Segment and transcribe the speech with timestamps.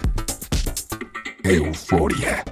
[1.45, 2.45] Euforia.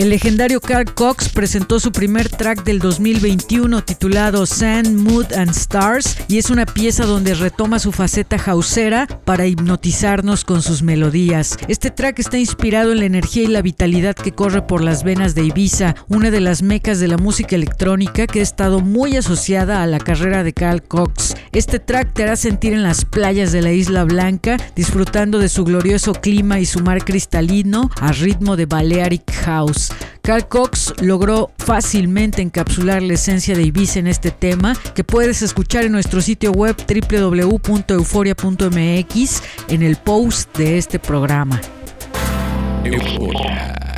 [0.00, 6.16] El legendario Carl Cox presentó su primer track del 2021 titulado Sand, Mood and Stars
[6.26, 11.58] y es una pieza donde retoma su faceta hausera para hipnotizarnos con sus melodías.
[11.68, 15.34] Este track está inspirado en la energía y la vitalidad que corre por las venas
[15.34, 19.82] de Ibiza, una de las mecas de la música electrónica que ha estado muy asociada
[19.82, 21.36] a la carrera de Carl Cox.
[21.52, 25.62] Este track te hará sentir en las playas de la Isla Blanca, disfrutando de su
[25.64, 29.89] glorioso clima y su mar cristalino a ritmo de Balearic House.
[30.22, 35.84] Carl Cox logró fácilmente encapsular la esencia de Ibiza en este tema, que puedes escuchar
[35.84, 41.60] en nuestro sitio web www.euforia.mx en el post de este programa.
[42.84, 43.89] Euforia.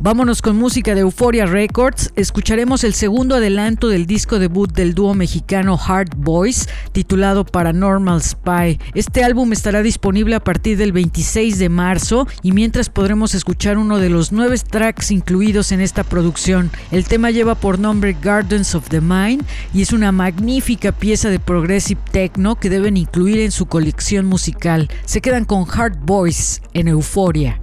[0.00, 2.12] Vámonos con música de Euphoria Records.
[2.14, 8.78] Escucharemos el segundo adelanto del disco debut del dúo mexicano Hard Boys, titulado Paranormal Spy.
[8.94, 13.98] Este álbum estará disponible a partir del 26 de marzo y mientras podremos escuchar uno
[13.98, 16.70] de los nueve tracks incluidos en esta producción.
[16.92, 19.44] El tema lleva por nombre Gardens of the Mind
[19.74, 24.88] y es una magnífica pieza de progressive techno que deben incluir en su colección musical.
[25.06, 27.60] Se quedan con Hard Boys en Euphoria.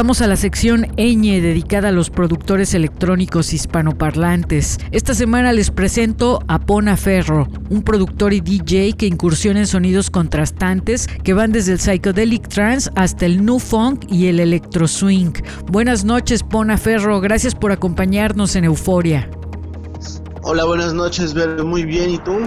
[0.00, 4.78] Llegamos a la sección ñ dedicada a los productores electrónicos hispanoparlantes.
[4.92, 10.08] Esta semana les presento a Pona Ferro, un productor y DJ que incursiona en sonidos
[10.08, 15.34] contrastantes que van desde el psychedelic trance hasta el new funk y el electro swing.
[15.66, 19.28] Buenas noches, Pona Ferro, gracias por acompañarnos en Euforia.
[20.40, 22.38] Hola, buenas noches, muy bien, ¿y tú?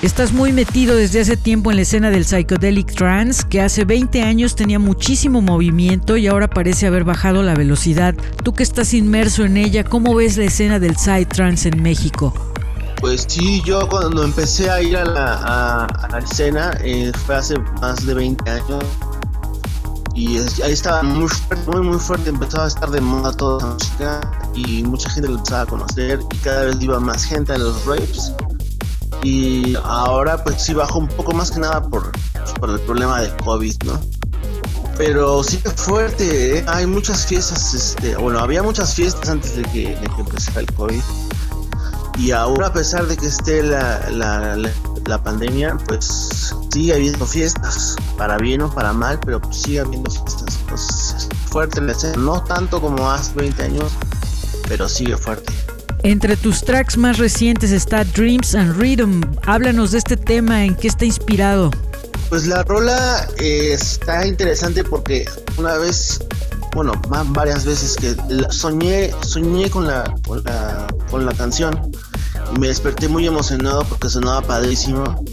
[0.00, 4.22] Estás muy metido desde hace tiempo en la escena del psychedelic trance, que hace 20
[4.22, 8.14] años tenía muchísimo movimiento y ahora parece haber bajado la velocidad.
[8.44, 12.32] Tú que estás inmerso en ella, ¿cómo ves la escena del psytrance en México?
[13.00, 18.14] Pues sí, yo cuando empecé a ir a la, escena eh, fue hace más de
[18.14, 18.84] 20 años
[20.14, 23.74] y ahí estaba muy fuerte, muy muy fuerte, empezaba a estar de moda toda la
[23.74, 24.20] música
[24.54, 27.84] y mucha gente lo empezaba a conocer y cada vez iba más gente a los
[27.84, 28.32] raves
[29.22, 32.12] y ahora pues sí bajó un poco más que nada por,
[32.60, 34.00] por el problema de COVID, ¿no?
[34.96, 36.64] Pero sí fuerte, ¿eh?
[36.66, 40.72] hay muchas fiestas, este, bueno, había muchas fiestas antes de que, de que empezara el
[40.74, 41.00] COVID.
[42.18, 47.94] Y ahora a pesar de que esté la, la, la, pandemia, pues sigue habiendo fiestas,
[48.16, 50.58] para bien o para mal, pero pues sigue habiendo fiestas.
[50.68, 53.92] Pues fuerte la escena, no tanto como hace 20 años,
[54.66, 55.52] pero sigue fuerte.
[56.04, 59.20] Entre tus tracks más recientes está Dreams and Rhythm.
[59.46, 61.70] Háblanos de este tema, ¿en qué está inspirado?
[62.28, 65.24] Pues la rola eh, está interesante porque
[65.56, 66.20] una vez,
[66.74, 66.92] bueno,
[67.28, 68.14] varias veces que
[68.50, 70.14] soñé, soñé con la,
[71.10, 71.90] con la, canción.
[72.58, 75.24] Me desperté muy emocionado porque sonaba padrísimo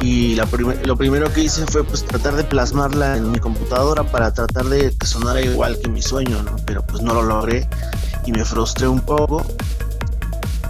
[0.00, 4.64] y lo primero que hice fue pues tratar de plasmarla en mi computadora para tratar
[4.66, 6.56] de que sonara igual que mi sueño, ¿no?
[6.66, 7.68] Pero pues no lo logré
[8.26, 9.46] y me frustré un poco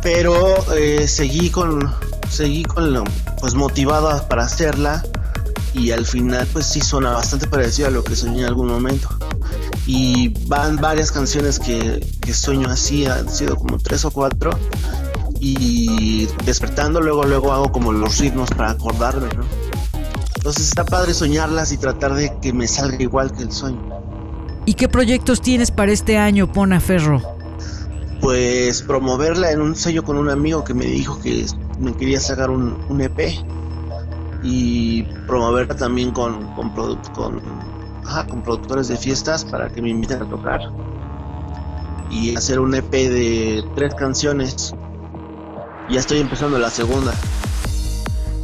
[0.02, 1.92] pero eh, seguí con
[2.28, 3.04] seguí con
[3.40, 5.02] pues motivada para hacerla
[5.74, 9.08] y al final pues sí suena bastante parecido a lo que soñé en algún momento
[9.86, 14.56] y van varias canciones que, que sueño así han sido como tres o cuatro
[15.40, 19.44] y despertando luego luego hago como los ritmos para acordarme ¿no?
[20.36, 24.00] entonces está padre soñarlas y tratar de que me salga igual que el sueño
[24.66, 27.39] ¿Y qué proyectos tienes para este año, Pona Ferro?
[28.20, 31.46] Pues promoverla en un sello con un amigo que me dijo que
[31.78, 33.34] me quería sacar un, EP
[34.42, 37.40] y promoverla también con, con, con,
[38.28, 40.60] con productores de fiestas para que me inviten a tocar
[42.10, 44.74] y hacer un EP de tres canciones.
[45.88, 47.12] Ya estoy empezando la segunda.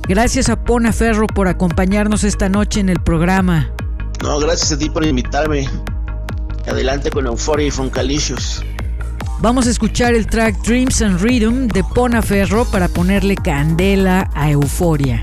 [0.09, 3.71] Gracias a Pona Ferro por acompañarnos esta noche en el programa.
[4.23, 5.69] No, gracias a ti por invitarme.
[6.67, 8.63] Adelante con Euphoria y Funkalishius.
[9.39, 14.51] Vamos a escuchar el track Dreams and Rhythm de Pona Ferro para ponerle candela a
[14.51, 15.23] Euforia.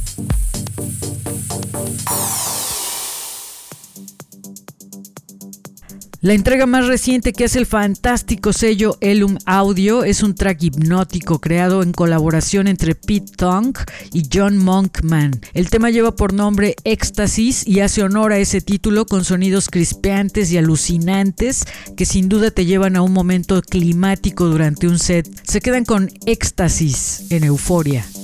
[6.23, 11.41] La entrega más reciente que hace el fantástico sello Elum Audio es un track hipnótico
[11.41, 13.75] creado en colaboración entre Pete Tong
[14.13, 15.41] y John Monkman.
[15.55, 20.51] El tema lleva por nombre Éxtasis y hace honor a ese título con sonidos crispeantes
[20.51, 21.65] y alucinantes
[21.97, 25.27] que sin duda te llevan a un momento climático durante un set.
[25.41, 28.05] Se quedan con Éxtasis en euforia.
[28.05, 28.20] Euforia.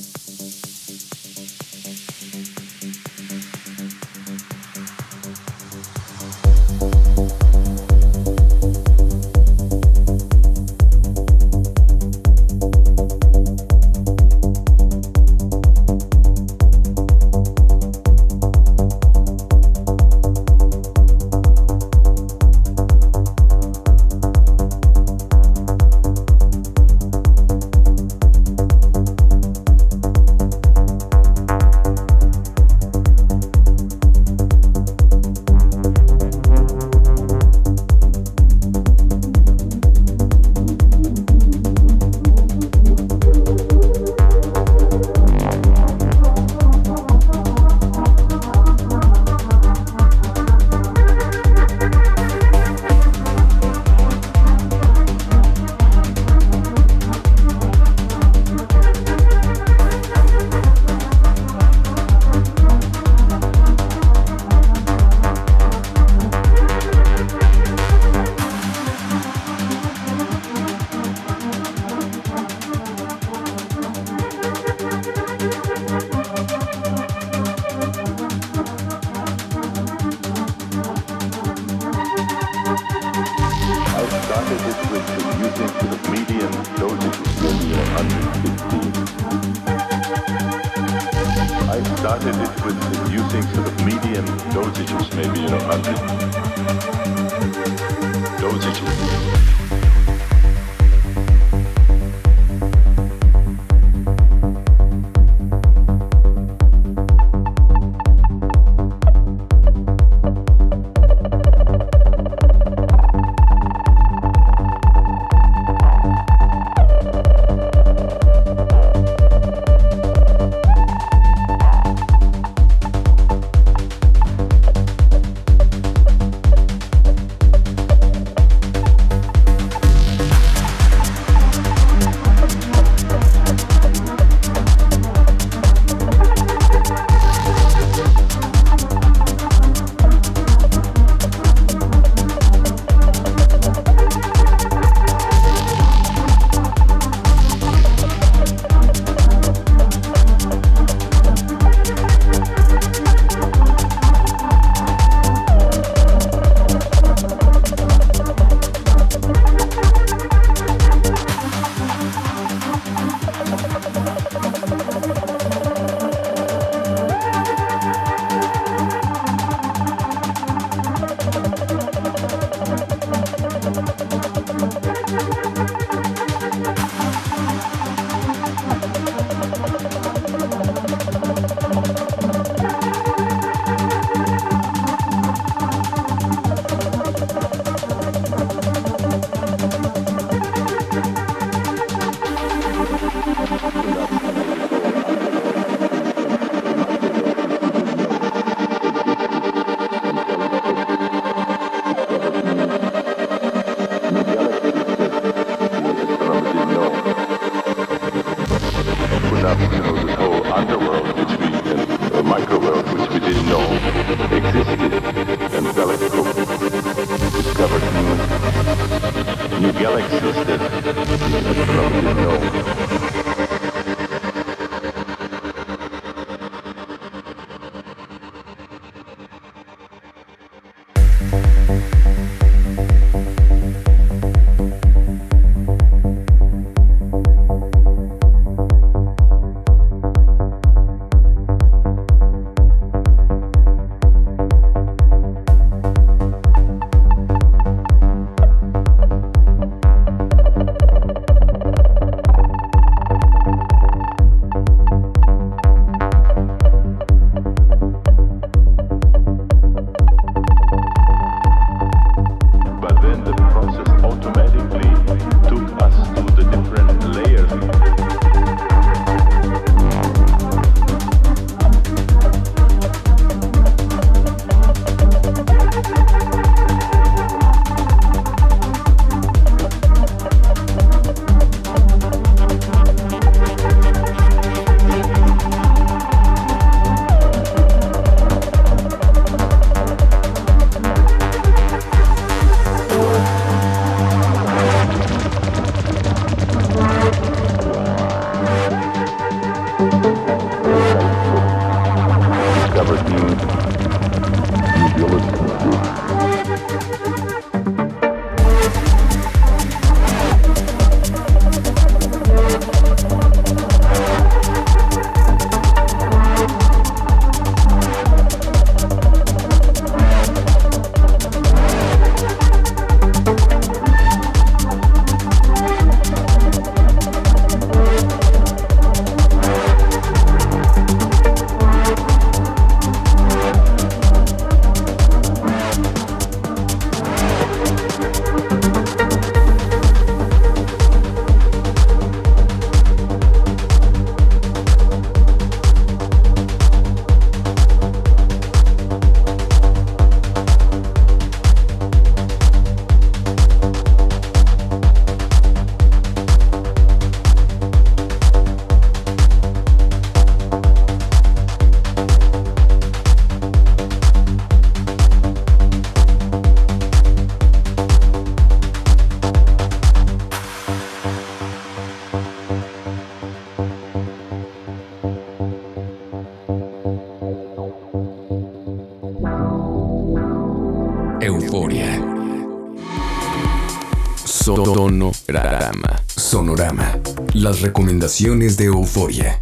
[387.62, 389.42] Recomendaciones de Euforia.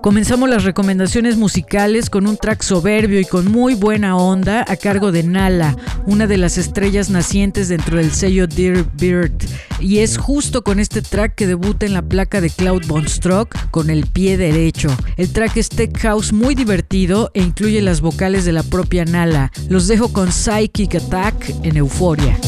[0.00, 5.10] Comenzamos las recomendaciones musicales con un track soberbio y con muy buena onda a cargo
[5.10, 5.76] de Nala,
[6.06, 9.32] una de las estrellas nacientes dentro del sello Dear Bird.
[9.80, 13.90] Y es justo con este track que debuta en la placa de Cloud Bonstruck con
[13.90, 14.96] el pie derecho.
[15.16, 19.50] El track es tech house muy divertido e incluye las vocales de la propia Nala.
[19.68, 22.38] Los dejo con Psychic Attack en Euforia.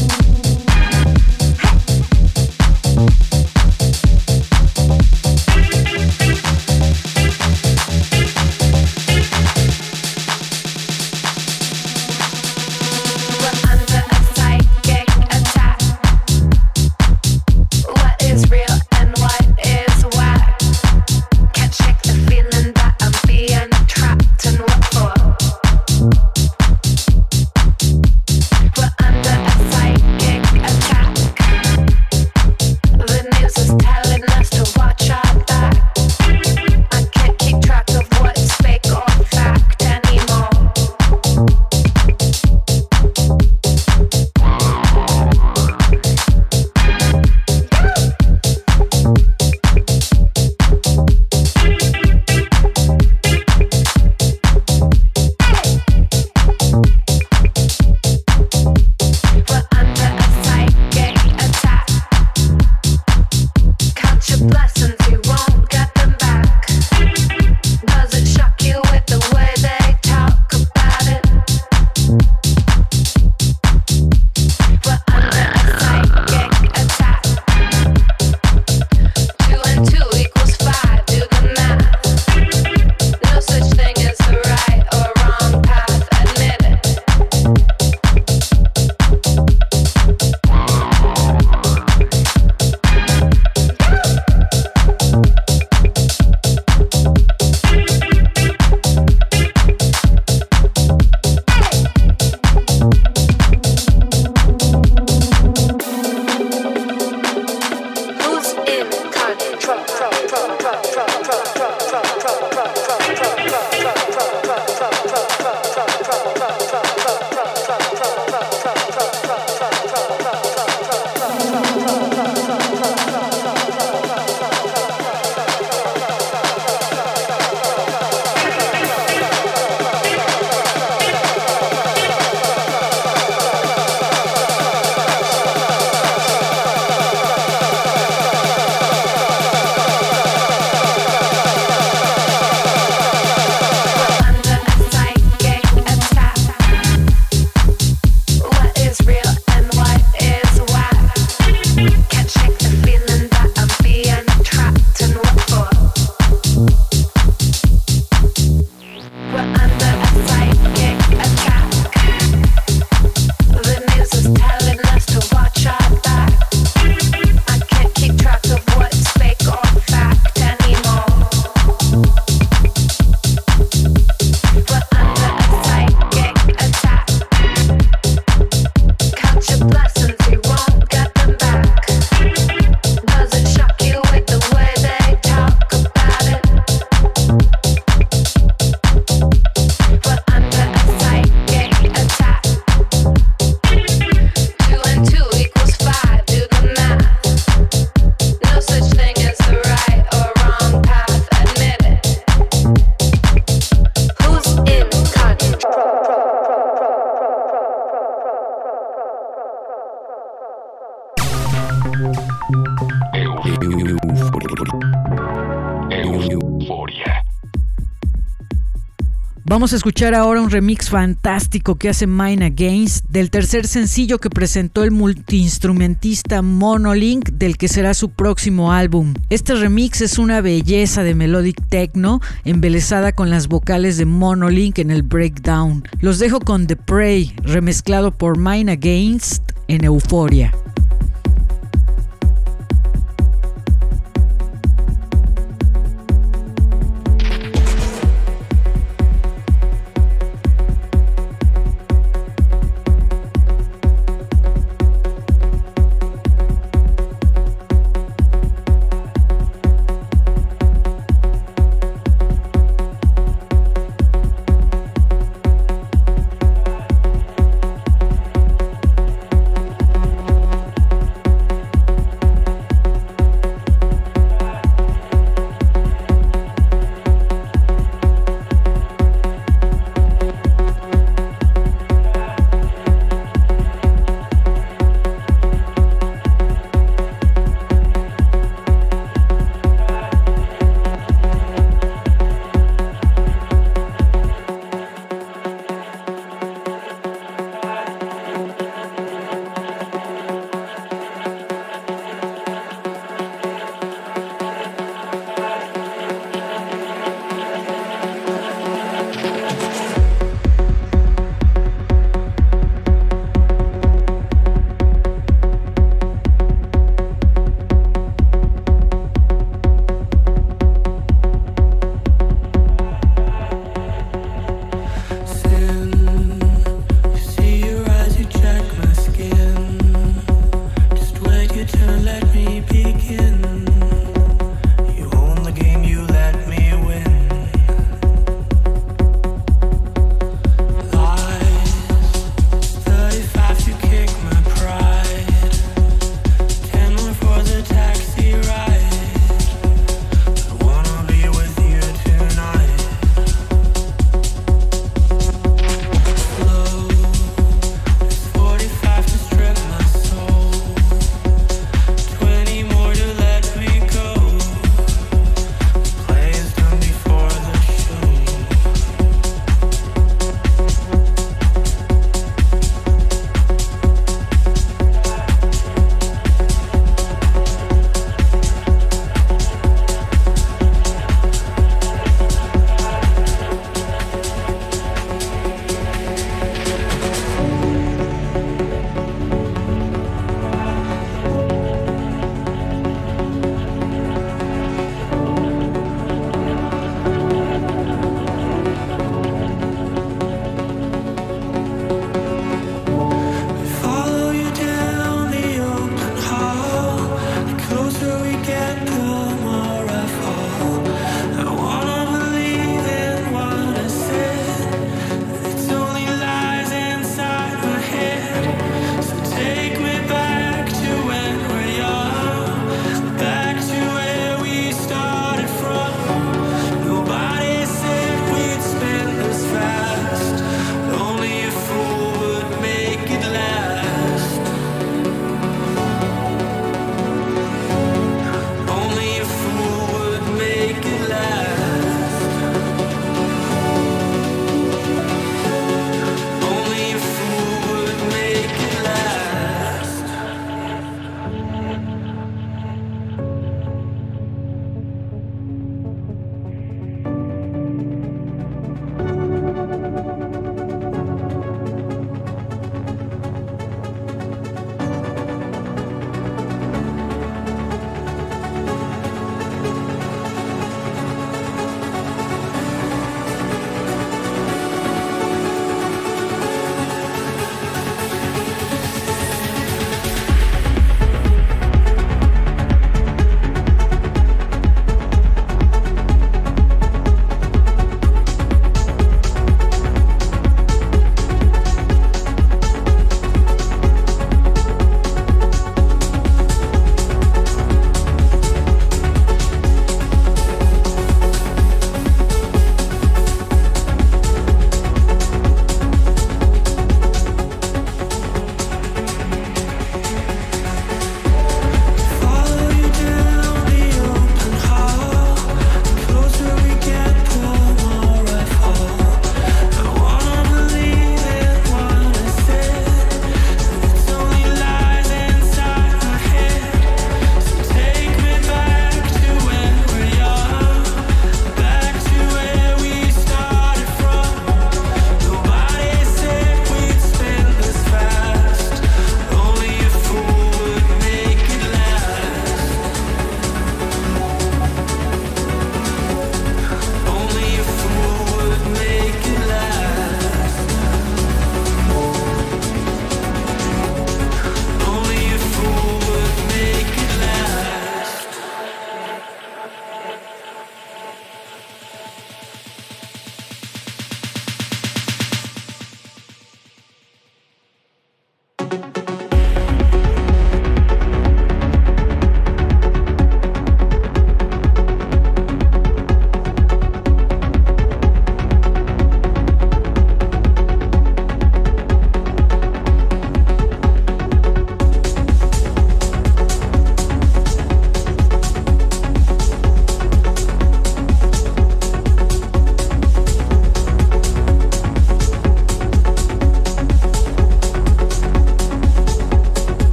[219.67, 224.29] Vamos a escuchar ahora un remix fantástico que hace Mine Against del tercer sencillo que
[224.29, 229.13] presentó el multiinstrumentista Monolink del que será su próximo álbum.
[229.29, 234.89] Este remix es una belleza de melodic techno embelezada con las vocales de Monolink en
[234.89, 235.83] el breakdown.
[235.99, 240.53] Los dejo con The Prey remezclado por Mine Against en Euforia.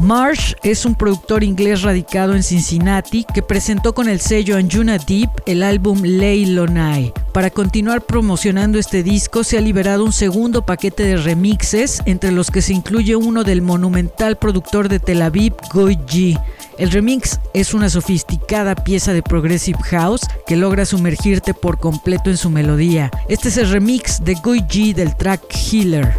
[0.00, 5.30] Marsh es un productor inglés radicado en Cincinnati que presentó con el sello Anjuna Deep
[5.46, 7.12] el álbum Ley Lonai.
[7.32, 12.50] Para continuar promocionando este disco se ha liberado un segundo paquete de remixes, entre los
[12.50, 16.40] que se incluye uno del monumental productor de Tel Aviv, Goy G.
[16.76, 22.36] El remix es una sofisticada pieza de progressive house que logra sumergirte por completo en
[22.36, 23.10] su melodía.
[23.28, 26.14] Este es el remix de Goy G del track Healer.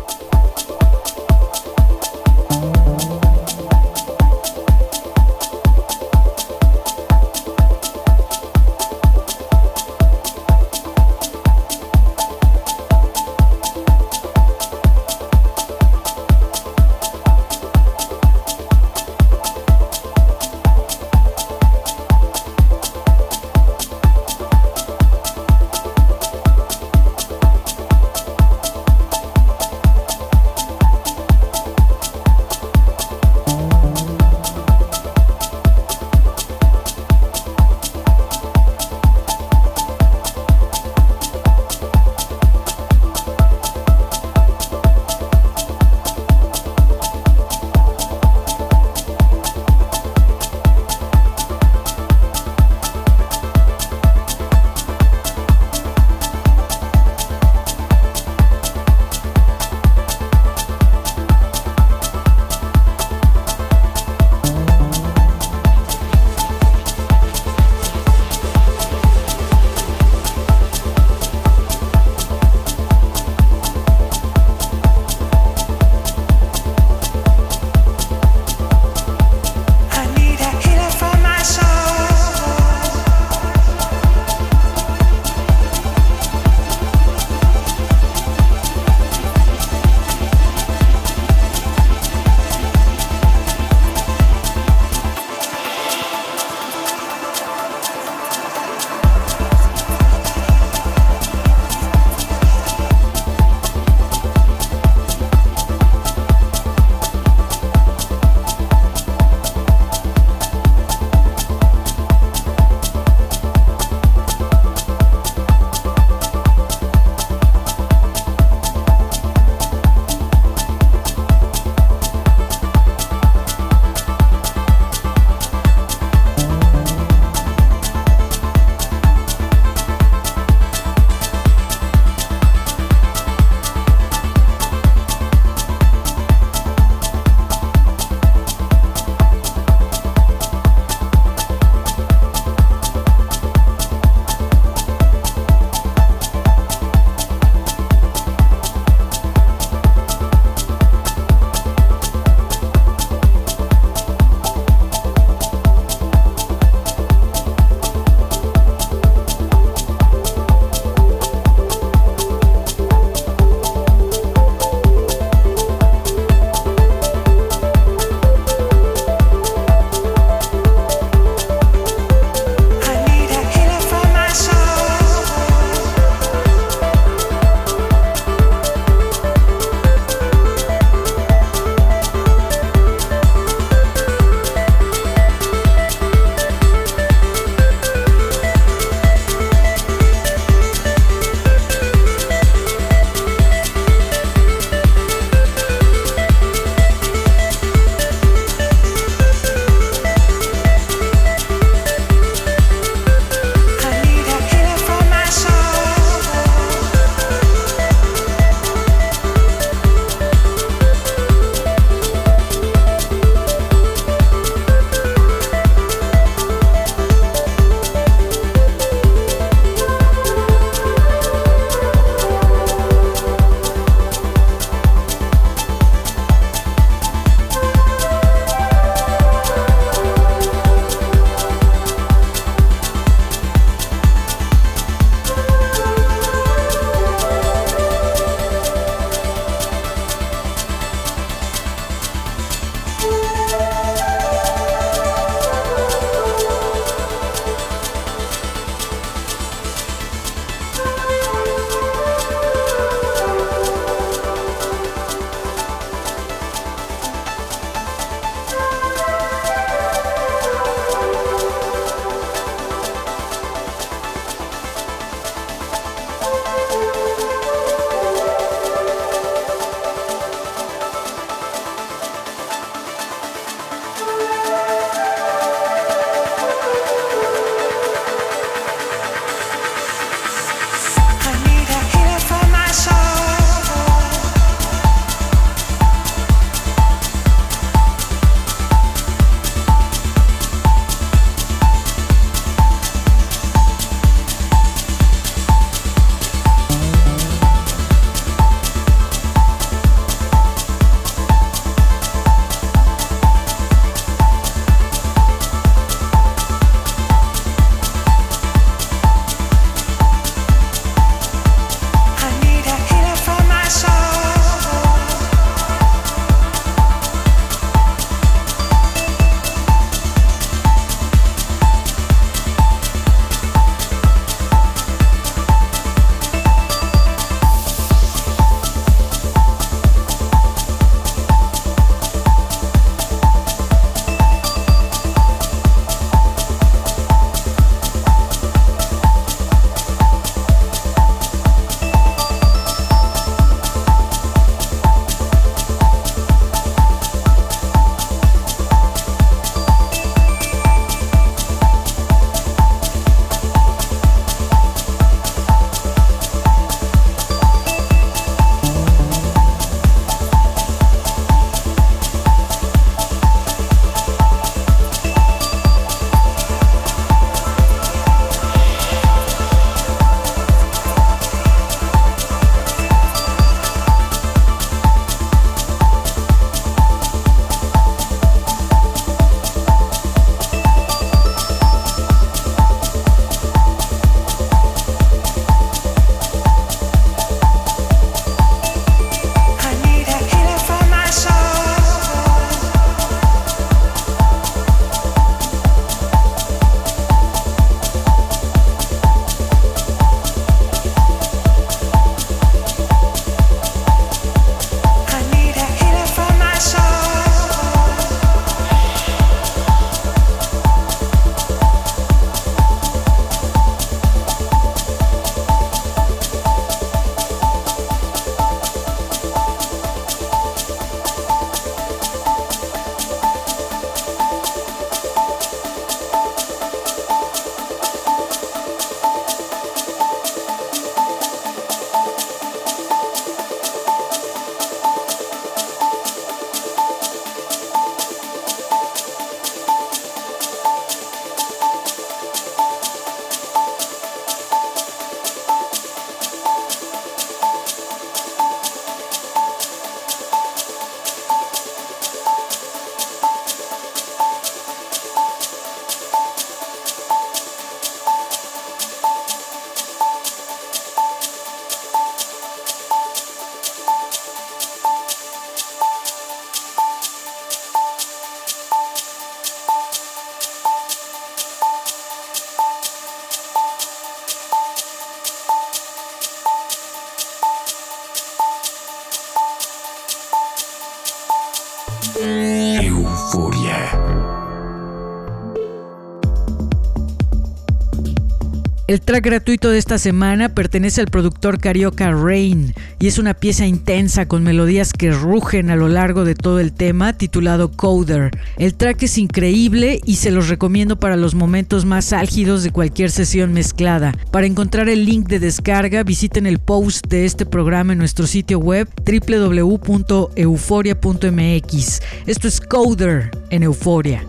[488.88, 493.66] El track gratuito de esta semana pertenece al productor carioca Rain y es una pieza
[493.66, 498.30] intensa con melodías que rugen a lo largo de todo el tema titulado Coder.
[498.60, 503.10] El track es increíble y se los recomiendo para los momentos más álgidos de cualquier
[503.10, 504.14] sesión mezclada.
[504.30, 508.60] Para encontrar el link de descarga visiten el post de este programa en nuestro sitio
[508.60, 512.02] web www.euforia.mx.
[512.28, 514.24] Esto es Coder en Euforia.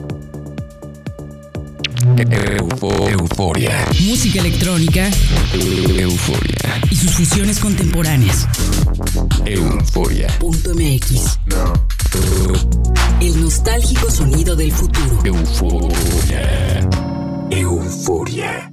[3.09, 3.85] euforia.
[3.99, 5.09] Música electrónica.
[5.53, 6.81] Euforia.
[6.89, 8.47] Y sus fusiones contemporáneas.
[9.45, 10.29] Euforia.
[10.39, 11.39] Punto MX.
[13.19, 15.19] El nostálgico sonido del futuro.
[15.25, 16.89] Euforia.
[17.51, 18.71] Euforia.